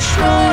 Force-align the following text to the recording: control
control 0.00 0.43